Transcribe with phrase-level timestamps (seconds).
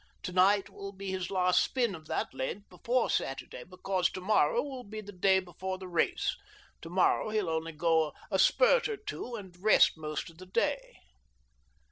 [0.23, 4.63] To night will be his last spin of that length before Saturday, because to morrow
[4.63, 6.35] will be the day before the race.
[6.81, 10.95] To morrow he'll only go a spurt or two, and rest most of the day."